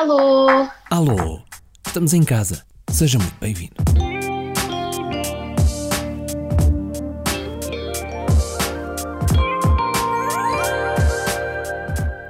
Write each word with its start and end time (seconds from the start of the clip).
Alô? 0.00 0.48
Alô, 0.88 1.42
estamos 1.86 2.14
em 2.14 2.22
casa. 2.22 2.64
Seja 2.90 3.18
muito 3.18 3.38
bem-vindo. 3.38 3.79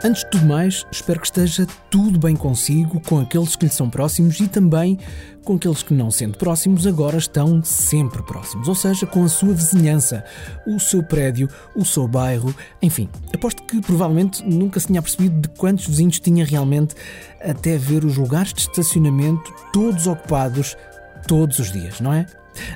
Antes 0.02 0.24
de 0.24 0.30
tudo 0.30 0.46
mais, 0.46 0.86
espero 0.90 1.20
que 1.20 1.26
esteja 1.26 1.66
tudo 1.90 2.18
bem 2.18 2.34
consigo, 2.34 2.98
com 3.00 3.18
aqueles 3.18 3.54
que 3.54 3.66
lhe 3.66 3.70
são 3.70 3.90
próximos 3.90 4.40
e 4.40 4.48
também 4.48 4.98
com 5.44 5.56
aqueles 5.56 5.82
que, 5.82 5.92
não 5.92 6.10
sendo 6.10 6.38
próximos, 6.38 6.86
agora 6.86 7.18
estão 7.18 7.62
sempre 7.62 8.22
próximos, 8.22 8.66
ou 8.66 8.74
seja, 8.74 9.06
com 9.06 9.22
a 9.22 9.28
sua 9.28 9.52
vizinhança, 9.52 10.24
o 10.66 10.80
seu 10.80 11.02
prédio, 11.02 11.50
o 11.76 11.84
seu 11.84 12.08
bairro, 12.08 12.54
enfim. 12.80 13.10
Aposto 13.34 13.62
que 13.64 13.78
provavelmente 13.82 14.42
nunca 14.42 14.80
se 14.80 14.86
tinha 14.86 15.02
percebido 15.02 15.38
de 15.38 15.48
quantos 15.50 15.86
vizinhos 15.86 16.18
tinha 16.18 16.46
realmente, 16.46 16.94
até 17.38 17.76
ver 17.76 18.02
os 18.02 18.16
lugares 18.16 18.54
de 18.54 18.62
estacionamento 18.62 19.52
todos 19.70 20.06
ocupados 20.06 20.78
todos 21.26 21.58
os 21.58 21.70
dias, 21.72 22.00
não 22.00 22.14
é? 22.14 22.24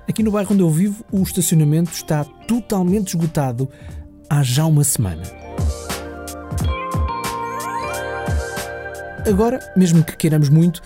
Aqui 0.07 0.23
no 0.23 0.31
bairro 0.31 0.53
onde 0.53 0.63
eu 0.63 0.71
vivo, 0.71 1.03
o 1.11 1.23
estacionamento 1.23 1.91
está 1.91 2.23
totalmente 2.23 3.09
esgotado 3.09 3.67
há 4.29 4.43
já 4.43 4.67
uma 4.67 4.85
semana. 4.85 5.44
Agora, 9.27 9.59
mesmo 9.75 10.05
que 10.05 10.17
queiramos 10.17 10.49
muito, 10.49 10.83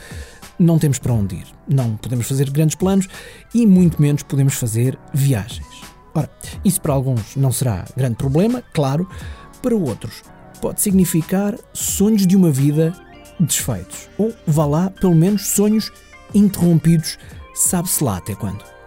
não 0.59 0.79
temos 0.79 0.99
para 0.99 1.13
onde 1.13 1.37
ir. 1.37 1.47
Não 1.67 1.97
podemos 1.97 2.27
fazer 2.27 2.51
grandes 2.51 2.77
planos 2.77 3.09
e 3.53 3.67
muito 3.67 4.01
menos 4.01 4.23
podemos 4.23 4.55
fazer 4.55 4.99
viagens. 5.13 5.67
Ora, 6.15 6.31
isso 6.65 6.81
para 6.81 6.95
alguns 6.95 7.37
não 7.37 7.53
será 7.53 7.85
grande 7.97 8.17
problema, 8.17 8.63
claro, 8.73 9.09
para 9.61 9.75
outros 9.75 10.23
pode 10.61 10.81
significar 10.81 11.55
sonhos 11.73 12.27
de 12.27 12.37
uma 12.37 12.51
vida 12.51 12.93
desfeitos. 13.39 14.09
Ou, 14.19 14.35
vá 14.47 14.67
lá, 14.67 14.91
pelo 14.91 15.15
menos 15.15 15.47
sonhos 15.49 15.91
interrompidos, 16.35 17.19
sabe-se 17.55 18.03
lá 18.03 18.19
até 18.19 18.35
quando. 18.35 18.78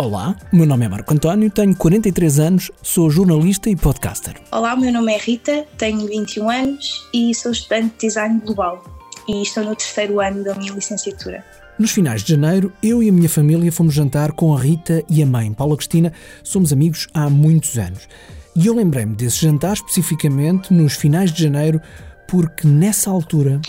Olá, 0.00 0.34
meu 0.50 0.64
nome 0.64 0.86
é 0.86 0.88
Marco 0.88 1.12
António, 1.12 1.50
tenho 1.50 1.76
43 1.76 2.40
anos, 2.40 2.70
sou 2.82 3.10
jornalista 3.10 3.68
e 3.68 3.76
podcaster. 3.76 4.32
Olá, 4.50 4.74
meu 4.74 4.90
nome 4.90 5.12
é 5.12 5.18
Rita, 5.18 5.66
tenho 5.76 6.06
21 6.06 6.48
anos 6.48 7.06
e 7.12 7.34
sou 7.34 7.52
estudante 7.52 7.92
de 7.98 8.06
design 8.06 8.40
global 8.40 8.82
e 9.28 9.42
estou 9.42 9.62
no 9.62 9.76
terceiro 9.76 10.18
ano 10.18 10.42
da 10.42 10.54
minha 10.54 10.72
licenciatura. 10.72 11.44
Nos 11.78 11.90
finais 11.90 12.22
de 12.22 12.32
janeiro, 12.32 12.72
eu 12.82 13.02
e 13.02 13.10
a 13.10 13.12
minha 13.12 13.28
família 13.28 13.70
fomos 13.70 13.92
jantar 13.92 14.32
com 14.32 14.56
a 14.56 14.58
Rita 14.58 15.04
e 15.06 15.22
a 15.22 15.26
mãe, 15.26 15.52
Paula 15.52 15.76
Cristina. 15.76 16.14
Somos 16.42 16.72
amigos 16.72 17.06
há 17.12 17.28
muitos 17.28 17.76
anos. 17.76 18.08
E 18.56 18.68
eu 18.68 18.74
lembrei-me 18.74 19.14
desse 19.14 19.42
jantar 19.42 19.74
especificamente 19.74 20.72
nos 20.72 20.94
finais 20.94 21.30
de 21.30 21.42
janeiro, 21.42 21.78
porque 22.26 22.66
nessa 22.66 23.10
altura. 23.10 23.60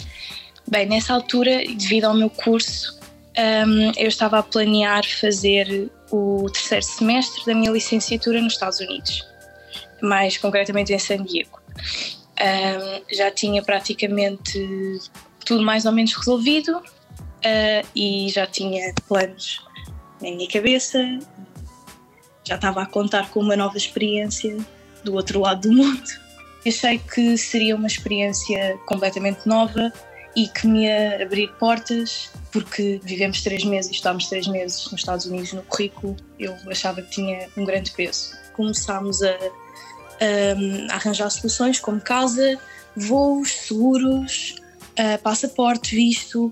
Bem, 0.66 0.88
nessa 0.88 1.14
altura, 1.14 1.58
devido 1.78 2.06
ao 2.06 2.14
meu 2.14 2.30
curso, 2.30 3.00
um, 3.42 3.92
eu 3.97 4.08
estava 4.08 4.39
a 4.39 4.44
planear 4.44 5.03
fazer 5.06 5.89
o 6.11 6.50
terceiro 6.52 6.86
semestre 6.86 7.45
da 7.45 7.56
minha 7.56 7.72
licenciatura 7.72 8.42
nos 8.42 8.53
Estados 8.53 8.80
Unidos, 8.80 9.25
mais 10.02 10.38
concretamente 10.38 10.94
em 10.94 11.00
San 11.00 11.23
Diego. 11.23 11.59
Um, 12.39 13.16
já 13.16 13.31
tinha 13.31 13.64
praticamente 13.64 14.59
tudo 15.45 15.64
mais 15.64 15.86
ou 15.86 15.92
menos 15.92 16.14
resolvido 16.14 16.78
uh, 16.78 17.88
e 17.95 18.30
já 18.30 18.45
tinha 18.45 18.94
planos 19.08 19.64
na 20.22 20.30
minha 20.31 20.47
cabeça, 20.47 21.00
já 22.44 22.56
estava 22.56 22.84
a 22.84 22.86
contar 22.86 23.30
com 23.30 23.39
uma 23.39 23.56
nova 23.56 23.78
experiência 23.78 24.58
do 25.03 25.16
outro 25.16 25.39
lado 25.39 25.69
do 25.69 25.75
mundo. 25.75 26.03
Achei 26.66 27.00
que 27.00 27.38
seria 27.38 27.75
uma 27.75 27.88
experiência 27.88 28.78
completamente 28.86 29.47
nova 29.47 29.92
e 30.36 30.48
que 30.48 30.68
me 30.68 30.86
ia 30.86 31.24
abrir 31.24 31.52
portas, 31.59 32.31
porque 32.52 33.00
vivemos 33.03 33.42
três 33.42 33.64
meses 33.64 33.92
e 33.92 33.96
estamos 33.96 34.28
três 34.28 34.47
meses 34.47 34.84
nos 34.86 35.02
Estados 35.02 35.25
Unidos 35.25 35.53
no 35.53 35.64
currículo, 35.64 36.16
eu 36.40 36.56
achava 36.68 37.02
que 37.02 37.12
tinha 37.12 37.50
um 37.58 37.66
grande 37.66 37.92
peso. 37.92 38.31
Começámos 38.53 39.22
a, 39.22 39.30
a, 39.30 40.96
arranjar 40.96 41.30
soluções 41.30 41.80
como 41.80 42.00
casa, 42.00 42.58
voos, 42.96 43.52
seguros, 43.52 44.56
passaporte, 45.24 45.96
visto, 45.96 46.52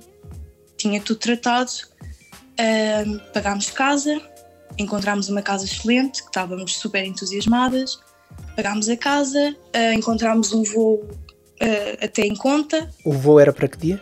tinha 0.77 1.01
tudo 1.01 1.19
tratado. 1.19 1.71
Pagámos 3.33 3.69
casa, 3.69 4.21
encontramos 4.77 5.29
uma 5.29 5.41
casa 5.41 5.65
excelente, 5.65 6.21
que 6.21 6.29
estávamos 6.29 6.77
super 6.77 7.03
entusiasmadas. 7.05 7.99
Pagámos 8.55 8.89
a 8.89 8.97
casa, 8.97 9.55
encontramos 9.95 10.51
um 10.51 10.63
voo 10.63 11.07
uh, 11.61 12.05
até 12.05 12.23
em 12.23 12.35
conta. 12.35 12.89
O 13.03 13.13
voo 13.13 13.39
era 13.39 13.53
para 13.53 13.67
que 13.67 13.77
dia? 13.77 14.01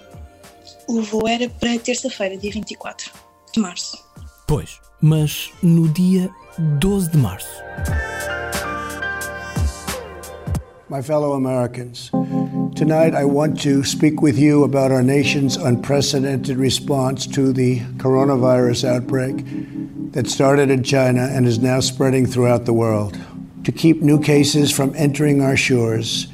O 0.88 1.02
voo 1.02 1.28
era 1.28 1.50
para 1.50 1.78
terça-feira, 1.80 2.38
dia 2.38 2.52
24 2.52 3.12
de 3.54 3.60
março. 3.60 3.98
Pois, 4.48 4.80
mas 5.02 5.52
no 5.62 5.88
dia 5.90 6.30
12 6.80 7.12
de 7.12 7.18
março. 7.18 7.50
My 10.90 11.02
fellow 11.02 11.34
Americans, 11.34 12.10
tonight 12.74 13.14
I 13.14 13.26
want 13.26 13.62
to 13.64 13.84
speak 13.84 14.22
with 14.22 14.38
you 14.38 14.64
about 14.64 14.90
our 14.90 15.04
nation's 15.04 15.58
unprecedented 15.58 16.56
response 16.56 17.28
to 17.28 17.52
the 17.52 17.82
coronavirus 17.98 18.88
outbreak 18.88 19.44
that 20.14 20.28
started 20.28 20.72
in 20.72 20.84
China 20.84 21.24
and 21.24 21.46
is 21.46 21.60
now 21.60 21.82
spreading 21.82 22.26
throughout 22.26 22.64
the 22.64 22.72
world. 22.72 23.18
To 23.66 23.74
keep 23.74 24.02
new 24.02 24.18
cases 24.18 24.72
from 24.72 24.94
entering 24.96 25.42
our 25.42 25.58
shores, 25.58 26.28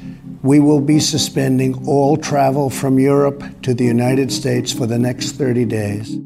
we 0.44 0.60
will 0.60 0.80
be 0.80 1.00
suspending 1.00 1.72
all 1.88 2.18
travel 2.18 2.68
from 2.68 2.98
Europe 2.98 3.42
to 3.62 3.72
the 3.72 3.84
United 3.84 4.30
States 4.30 4.70
for 4.70 4.86
the 4.86 4.98
next 4.98 5.32
30 5.32 5.64
days. 5.64 6.20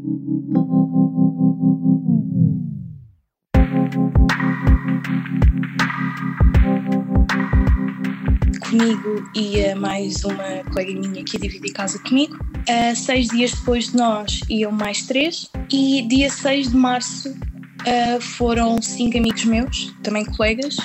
Comigo 8.61 9.23
ia 9.37 9.77
mais 9.77 10.25
uma 10.25 10.65
colega 10.73 10.93
minha 11.01 11.25
que 11.25 11.37
ia 11.37 11.41
dividir 11.41 11.73
casa 11.73 11.99
comigo. 12.01 12.37
Uh, 12.69 12.97
seis 12.97 13.29
dias 13.29 13.53
depois 13.53 13.91
de 13.93 13.97
nós 13.97 14.41
iam 14.51 14.73
mais 14.73 15.07
três. 15.07 15.49
E 15.73 16.03
dia 16.09 16.29
6 16.29 16.71
de 16.71 16.77
março 16.77 17.31
uh, 17.31 18.21
foram 18.21 18.83
cinco 18.83 19.17
amigos 19.17 19.45
meus, 19.45 19.95
também 20.03 20.25
colegas, 20.25 20.77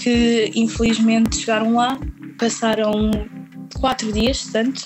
que 0.00 0.52
infelizmente 0.54 1.38
chegaram 1.38 1.74
lá 1.74 1.98
passaram 2.38 3.10
quatro 3.80 4.12
dias, 4.12 4.46
tanto, 4.52 4.84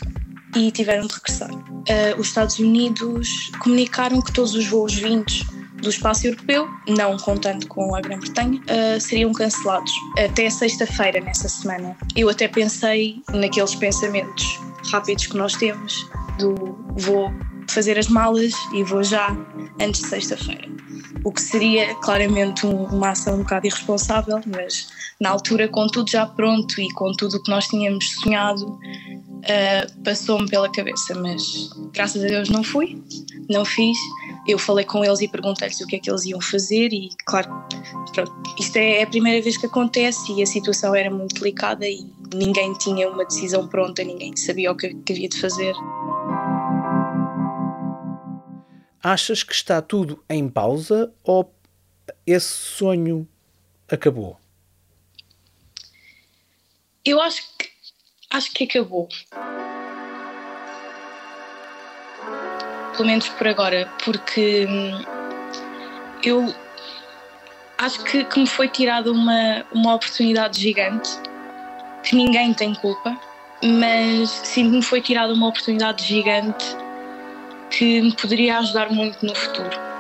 e 0.57 0.71
tiveram 0.71 1.07
de 1.07 1.15
regressar. 1.15 1.53
Uh, 1.53 2.19
os 2.19 2.29
Estados 2.29 2.59
Unidos 2.59 3.51
comunicaram 3.61 4.21
que 4.21 4.33
todos 4.33 4.55
os 4.55 4.67
voos 4.67 4.95
vindos 4.95 5.45
do 5.83 5.89
espaço 5.89 6.27
europeu, 6.27 6.69
não 6.89 7.17
contando 7.17 7.67
com 7.67 7.95
a 7.95 8.01
Grã-Bretanha, 8.01 8.61
uh, 8.61 9.01
seriam 9.01 9.33
cancelados 9.33 9.93
até 10.19 10.49
sexta-feira 10.49 11.21
nessa 11.21 11.49
semana. 11.49 11.97
Eu 12.15 12.29
até 12.29 12.47
pensei 12.49 13.23
naqueles 13.33 13.75
pensamentos 13.75 14.61
rápidos 14.91 15.27
que 15.27 15.37
nós 15.37 15.55
temos 15.55 16.07
do 16.39 16.55
vou 16.97 17.33
fazer 17.69 17.99
as 17.99 18.09
malas 18.09 18.53
e 18.73 18.85
vou 18.85 19.03
já 19.03 19.29
antes 19.81 20.03
de 20.03 20.09
sexta-feira. 20.09 20.69
O 21.25 21.33
que 21.33 21.41
seria 21.41 21.95
claramente 21.97 22.67
um, 22.67 22.85
uma 22.85 23.11
ação 23.11 23.35
um 23.35 23.39
bocado 23.39 23.67
irresponsável, 23.67 24.41
mas 24.47 24.89
na 25.21 25.31
altura, 25.31 25.69
com 25.69 25.87
tudo 25.87 26.11
já 26.11 26.27
pronto 26.27 26.81
e 26.81 26.93
com 26.95 27.13
tudo 27.13 27.37
o 27.37 27.43
que 27.43 27.51
nós 27.51 27.69
tínhamos 27.69 28.11
sonhado, 28.11 28.67
uh, 28.67 30.03
passou-me 30.03 30.49
pela 30.49 30.71
cabeça. 30.71 31.15
Mas 31.15 31.71
graças 31.93 32.25
a 32.25 32.27
Deus 32.27 32.49
não 32.49 32.65
fui, 32.65 33.01
não 33.49 33.65
fiz. 33.65 33.97
Eu 34.47 34.59
falei 34.59 34.85
com 34.85 35.05
eles 35.05 35.21
e 35.21 35.29
perguntei-lhes 35.29 35.81
o 35.81 35.87
que 35.87 35.97
é 35.97 35.99
que 36.01 36.11
eles 36.11 36.25
iam 36.25 36.41
fazer, 36.41 36.93
e 36.93 37.11
claro, 37.25 37.49
pronto, 38.13 38.33
isto 38.59 38.77
é 38.77 39.03
a 39.03 39.07
primeira 39.07 39.41
vez 39.41 39.57
que 39.57 39.67
acontece 39.67 40.33
e 40.33 40.43
a 40.43 40.47
situação 40.47 40.95
era 40.95 41.09
muito 41.09 41.37
delicada 41.37 41.87
e 41.87 42.05
ninguém 42.35 42.73
tinha 42.75 43.09
uma 43.09 43.25
decisão 43.25 43.69
pronta, 43.69 44.03
ninguém 44.03 44.37
sabia 44.37 44.73
o 44.73 44.77
que, 44.77 44.93
que 44.95 45.13
havia 45.13 45.29
de 45.29 45.41
fazer. 45.41 45.75
Achas 49.03 49.43
que 49.43 49.53
está 49.53 49.83
tudo 49.83 50.23
em 50.31 50.49
pausa 50.49 51.13
ou 51.25 51.53
esse 52.25 52.47
sonho 52.47 53.29
acabou? 53.91 54.39
Eu 57.05 57.21
acho 57.21 57.43
que 57.59 57.69
acho 58.31 58.53
que 58.53 58.63
acabou. 58.63 59.09
Pelo 62.97 63.09
menos 63.09 63.29
por 63.31 63.49
agora, 63.49 63.91
porque 64.05 64.67
hum, 64.69 65.05
eu 66.23 66.55
acho 67.79 68.05
que, 68.05 68.25
que 68.25 68.39
me 68.39 68.47
foi 68.47 68.69
tirada 68.69 69.11
uma, 69.11 69.67
uma 69.73 69.97
oportunidade 69.97 70.61
gigante, 70.61 71.11
que 72.05 72.15
ninguém 72.15 72.55
tem 72.55 72.73
culpa, 72.77 73.19
mas 73.65 74.31
sim 74.31 74.69
me 74.69 74.81
foi 74.81 75.01
tirada 75.01 75.35
uma 75.35 75.49
oportunidade 75.49 76.05
gigante 76.05 76.65
que 77.73 78.03
me 78.03 78.13
poderia 78.13 78.59
ajudar 78.59 78.91
muito 78.91 79.25
no 79.25 79.35
futuro. 79.35 79.93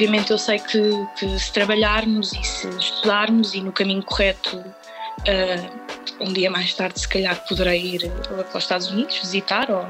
obviamente 0.00 0.30
eu 0.30 0.38
sei 0.38 0.58
que, 0.58 1.06
que, 1.18 1.38
se 1.38 1.52
trabalharmos 1.52 2.32
e 2.32 2.42
se 2.42 2.68
estudarmos 2.68 3.52
e 3.54 3.60
no 3.60 3.70
caminho 3.70 4.02
correto, 4.02 4.56
uh, 4.56 6.24
um 6.24 6.32
dia 6.32 6.50
mais 6.50 6.72
tarde 6.72 7.00
se 7.00 7.08
calhar 7.08 7.36
poderei 7.46 7.96
ir 7.96 8.10
para 8.28 8.56
os 8.56 8.64
Estados 8.64 8.90
Unidos 8.90 9.18
visitar 9.18 9.70
ou 9.70 9.84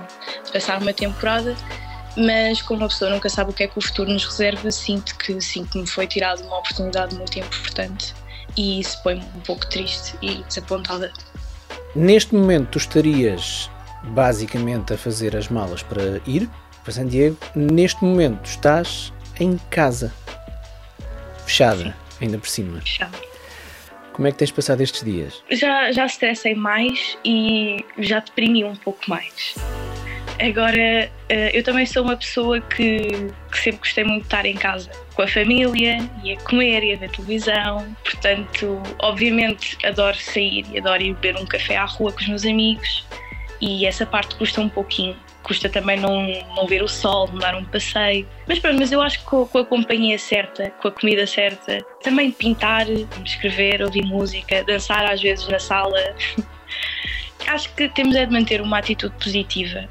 passar 0.52 0.82
uma 0.82 0.92
temporada, 0.92 1.54
mas 2.16 2.62
como 2.62 2.80
uma 2.80 2.88
pessoa 2.88 3.10
nunca 3.10 3.28
sabe 3.28 3.50
o 3.50 3.52
que 3.52 3.64
é 3.64 3.66
que 3.66 3.78
o 3.78 3.80
futuro 3.80 4.10
nos 4.10 4.24
reserva, 4.24 4.70
sinto 4.70 5.16
que, 5.16 5.40
sim, 5.40 5.64
que 5.64 5.78
me 5.78 5.86
foi 5.86 6.06
tirada 6.06 6.42
uma 6.42 6.58
oportunidade 6.58 7.14
muito 7.14 7.38
importante 7.38 8.14
e 8.56 8.80
isso 8.80 9.00
põe-me 9.02 9.24
um 9.36 9.40
pouco 9.40 9.66
triste 9.68 10.16
e 10.20 10.42
desapontada. 10.44 11.12
Neste 11.94 12.34
momento 12.34 12.70
tu 12.70 12.78
estarias 12.78 13.70
basicamente 14.04 14.94
a 14.94 14.98
fazer 14.98 15.36
as 15.36 15.48
malas 15.48 15.82
para 15.82 16.20
ir 16.26 16.48
para 16.82 16.92
San 16.92 17.06
Diego. 17.06 17.36
Neste 17.54 18.02
momento 18.04 18.44
estás 18.46 19.12
em 19.38 19.58
casa, 19.70 20.12
fechada, 21.44 21.84
Sim. 21.84 21.94
ainda 22.22 22.38
por 22.38 22.48
cima. 22.48 22.80
Fechada. 22.80 23.18
Como 24.12 24.28
é 24.28 24.32
que 24.32 24.38
tens 24.38 24.50
passado 24.50 24.80
estes 24.82 25.02
dias? 25.02 25.42
Já, 25.50 25.92
já 25.92 26.04
estressei 26.04 26.54
mais 26.54 27.16
e 27.24 27.84
já 27.98 28.20
deprimi 28.20 28.64
um 28.64 28.76
pouco 28.76 29.00
mais. 29.08 29.54
Agora, 30.40 31.10
eh, 31.28 31.50
eu 31.52 31.62
também 31.62 31.84
sou 31.84 32.02
uma 32.02 32.16
pessoa 32.16 32.62
que, 32.62 33.08
que, 33.52 33.58
sempre 33.58 33.80
gostei 33.80 34.04
muito 34.04 34.22
de 34.22 34.26
estar 34.26 34.46
em 34.46 34.54
casa 34.54 34.90
com 35.14 35.20
a 35.20 35.28
família 35.28 35.98
e 36.24 36.32
a 36.32 36.40
comer 36.40 36.82
e 36.82 36.94
a 36.94 36.96
ver 36.96 37.10
televisão. 37.10 37.94
Portanto, 38.02 38.82
obviamente, 39.00 39.76
adoro 39.84 40.16
sair 40.16 40.64
e 40.72 40.78
adoro 40.78 41.02
ir 41.02 41.12
beber 41.12 41.38
um 41.38 41.44
café 41.44 41.76
à 41.76 41.84
rua 41.84 42.10
com 42.10 42.20
os 42.20 42.28
meus 42.28 42.46
amigos 42.46 43.06
e 43.60 43.84
essa 43.84 44.06
parte 44.06 44.34
custa 44.36 44.62
um 44.62 44.68
pouquinho. 44.70 45.14
Custa 45.42 45.68
também 45.68 46.00
não, 46.00 46.26
não 46.56 46.66
ver 46.66 46.82
o 46.82 46.88
sol, 46.88 47.28
não 47.28 47.38
dar 47.38 47.54
um 47.54 47.64
passeio. 47.66 48.26
Mas 48.48 48.58
pronto, 48.58 48.78
mas 48.78 48.92
eu 48.92 49.02
acho 49.02 49.18
que 49.18 49.26
com, 49.26 49.46
com 49.46 49.58
a 49.58 49.64
companhia 49.64 50.18
certa, 50.18 50.70
com 50.80 50.88
a 50.88 50.90
comida 50.90 51.26
certa, 51.26 51.84
também 52.02 52.30
pintar, 52.30 52.86
escrever, 53.26 53.82
ouvir 53.82 54.06
música, 54.06 54.64
dançar 54.64 55.04
às 55.04 55.20
vezes 55.20 55.46
na 55.48 55.58
sala. 55.58 55.98
acho 57.46 57.74
que 57.74 57.88
temos 57.90 58.14
é 58.16 58.24
de 58.24 58.32
manter 58.32 58.62
uma 58.62 58.78
atitude 58.78 59.14
positiva 59.16 59.86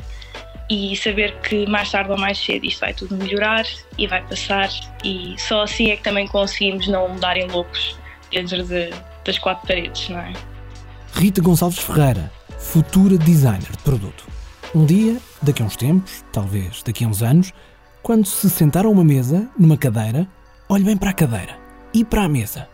e 0.69 0.95
saber 0.95 1.35
que 1.41 1.65
mais 1.67 1.91
tarde 1.91 2.11
ou 2.11 2.17
mais 2.17 2.37
cedo 2.37 2.65
isto 2.65 2.79
vai 2.79 2.93
tudo 2.93 3.15
melhorar 3.15 3.65
e 3.97 4.07
vai 4.07 4.21
passar 4.21 4.69
e 5.03 5.35
só 5.37 5.63
assim 5.63 5.89
é 5.89 5.95
que 5.95 6.03
também 6.03 6.27
conseguimos 6.27 6.87
não 6.87 7.09
mudarem 7.09 7.47
loucos 7.47 7.97
dentro 8.31 8.63
de, 8.63 8.91
das 9.25 9.39
quatro 9.39 9.67
paredes, 9.67 10.09
não 10.09 10.19
é? 10.19 10.33
Rita 11.13 11.41
Gonçalves 11.41 11.79
Ferreira, 11.79 12.31
futura 12.59 13.17
designer 13.17 13.71
de 13.71 13.77
produto. 13.79 14.27
Um 14.75 14.85
dia, 14.85 15.17
daqui 15.41 15.63
a 15.63 15.65
uns 15.65 15.75
tempos, 15.75 16.23
talvez 16.31 16.83
daqui 16.83 17.03
a 17.03 17.07
uns 17.07 17.23
anos, 17.23 17.51
quando 18.03 18.25
se 18.25 18.49
sentar 18.49 18.85
a 18.85 18.89
uma 18.89 19.03
mesa, 19.03 19.49
numa 19.57 19.77
cadeira, 19.77 20.27
olhe 20.69 20.83
bem 20.83 20.95
para 20.95 21.09
a 21.09 21.13
cadeira 21.13 21.57
e 21.91 22.05
para 22.05 22.23
a 22.23 22.29
mesa 22.29 22.67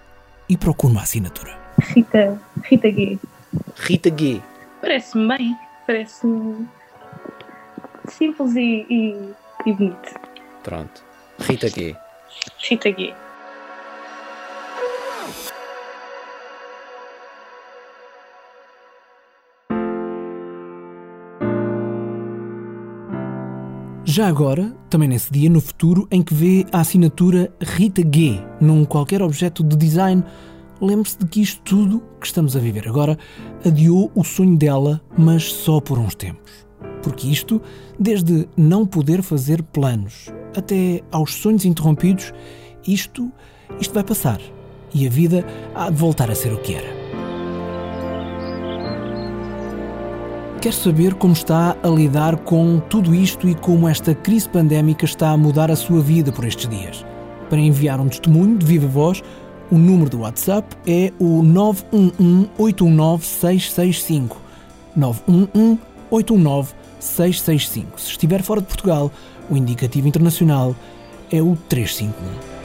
e 0.50 0.58
procure 0.58 0.92
uma 0.92 1.04
assinatura. 1.04 1.58
Rita, 1.80 2.40
Rita 2.64 2.92
G. 2.92 3.18
Rita 3.78 4.10
G. 4.10 4.42
Parece-me 4.82 5.28
bem, 5.28 5.56
parece-me 5.88 6.68
simples 8.18 8.56
e, 8.56 8.86
e, 8.90 9.34
e 9.66 9.74
bonito. 9.74 10.20
Pronto. 10.64 11.04
Rita 11.40 11.68
G. 11.68 11.96
Rita 12.60 12.90
G. 12.92 13.14
Já 24.08 24.28
agora, 24.28 24.74
também 24.90 25.10
nesse 25.10 25.30
dia, 25.30 25.50
no 25.50 25.60
futuro, 25.60 26.08
em 26.10 26.24
que 26.24 26.34
vê 26.34 26.66
a 26.72 26.80
assinatura 26.80 27.54
Rita 27.60 28.02
G 28.02 28.40
num 28.62 28.86
qualquer 28.86 29.22
objeto 29.22 29.62
de 29.62 29.76
design, 29.76 30.24
lembre-se 30.80 31.18
de 31.18 31.26
que 31.26 31.42
isto 31.42 31.62
tudo 31.64 32.02
que 32.22 32.26
estamos 32.26 32.56
a 32.56 32.60
viver 32.60 32.88
agora 32.88 33.18
adiou 33.66 34.10
o 34.16 34.24
sonho 34.24 34.58
dela, 34.58 35.02
mas 35.18 35.52
só 35.52 35.82
por 35.82 36.00
uns 36.00 36.16
tempos. 36.16 36.65
Porque 37.06 37.28
isto, 37.28 37.62
desde 38.00 38.50
não 38.58 38.84
poder 38.84 39.22
fazer 39.22 39.62
planos 39.62 40.34
até 40.58 41.04
aos 41.12 41.36
sonhos 41.36 41.64
interrompidos, 41.64 42.34
isto, 42.88 43.32
isto 43.80 43.94
vai 43.94 44.04
passar 44.04 44.42
e 44.92 45.06
a 45.06 45.10
vida 45.10 45.46
há 45.76 45.92
de 45.92 45.98
voltar 45.98 46.32
a 46.32 46.36
ser 46.36 46.52
o 46.52 46.58
que 46.58 46.74
era. 46.74 47.06
Quer 50.60 50.74
saber 50.74 51.14
como 51.14 51.34
está 51.34 51.78
a 51.84 51.88
lidar 51.88 52.38
com 52.38 52.80
tudo 52.80 53.14
isto 53.14 53.48
e 53.48 53.54
como 53.54 53.88
esta 53.88 54.16
crise 54.16 54.50
pandémica 54.50 55.06
está 55.06 55.30
a 55.30 55.38
mudar 55.38 55.70
a 55.70 55.76
sua 55.76 56.02
vida 56.02 56.32
por 56.32 56.44
estes 56.44 56.68
dias? 56.68 57.06
Para 57.52 57.60
enviar 57.60 58.00
um 58.00 58.10
testemunho 58.10 58.58
de 58.58 58.66
viva 58.66 58.88
voz, 58.88 59.22
o 59.70 59.78
número 59.78 60.10
do 60.10 60.22
WhatsApp 60.22 60.76
é 60.88 61.14
o 61.20 61.44
911 61.44 62.50
819 62.58 63.24
665. 63.24 64.42
911 64.96 65.80
819 66.10 66.85
665. 67.00 68.00
Se 68.00 68.12
estiver 68.12 68.42
fora 68.42 68.62
de 68.62 68.68
Portugal, 68.68 69.12
o 69.50 69.56
indicativo 69.56 70.08
internacional 70.08 70.76
é 71.32 71.42
o 71.42 71.56
351. 71.70 72.56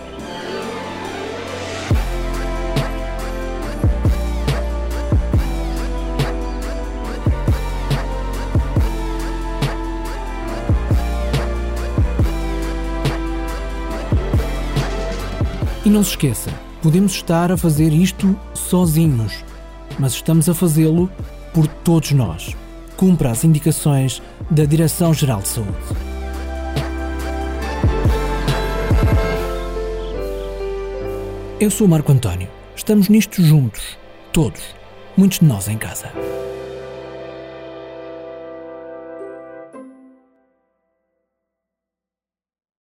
E 15.91 15.93
não 15.93 16.05
se 16.05 16.11
esqueça, 16.11 16.51
podemos 16.83 17.13
estar 17.15 17.51
a 17.51 17.57
fazer 17.57 17.93
isto 17.93 18.39
sozinhos, 18.55 19.45
mas 19.99 20.13
estamos 20.13 20.49
a 20.49 20.55
fazê-lo 20.55 21.11
por 21.53 21.67
todos 21.67 22.13
nós. 22.13 22.55
Cumpra 23.01 23.31
as 23.31 23.45
indicações 23.45 24.21
da 24.51 24.67
Direção-Geral 24.67 25.41
de 25.41 25.49
Saúde. 25.49 25.73
Eu 31.59 31.71
sou 31.71 31.87
o 31.87 31.91
Marco 31.91 32.13
António. 32.13 32.47
Estamos 32.77 33.09
nisto 33.09 33.43
juntos, 33.43 33.97
todos, 34.35 34.61
muitos 35.17 35.39
de 35.39 35.47
nós 35.47 35.67
em 35.67 35.79
casa. 35.79 36.13